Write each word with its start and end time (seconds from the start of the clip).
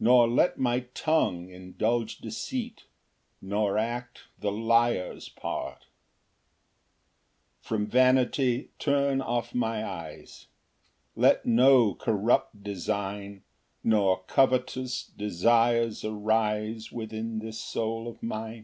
Nor 0.00 0.26
let 0.28 0.58
my 0.58 0.80
tongue 0.94 1.48
indulge 1.50 2.18
deceit, 2.18 2.86
Nor 3.40 3.78
act 3.78 4.22
the 4.36 4.50
liar's 4.50 5.28
part. 5.28 5.84
Ver. 7.62 7.68
37 7.68 7.68
36. 7.68 7.68
3 7.68 7.68
From 7.68 7.86
vanity 8.66 8.70
turn 8.80 9.20
off 9.20 9.54
my 9.54 9.84
eyes: 9.86 10.48
Let 11.14 11.46
no 11.46 11.94
corrupt 11.94 12.64
design, 12.64 13.44
Nor 13.84 14.24
covetous 14.24 15.04
desires 15.04 16.04
arise 16.04 16.90
Within 16.90 17.38
this 17.38 17.60
soul 17.60 18.08
of 18.08 18.24
mine. 18.24 18.58